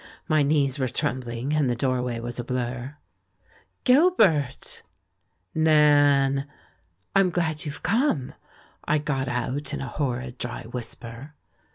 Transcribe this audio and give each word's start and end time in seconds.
^ly 0.31 0.43
knees 0.43 0.79
were 0.79 0.87
trembling, 0.87 1.53
and 1.53 1.69
the 1.69 1.75
doorway 1.75 2.19
was 2.19 2.39
a 2.39 2.43
blur. 2.43 2.97
"Gilbert!" 3.83 4.81
"Nan!" 5.53 6.47
*'I'm 7.15 7.29
glad 7.29 7.65
you've 7.65 7.83
come," 7.83 8.33
I 8.83 8.97
got 8.97 9.27
out, 9.27 9.75
in 9.75 9.79
a 9.79 9.87
horrid 9.89 10.39
dry 10.39 10.63
whisper. 10.63 11.35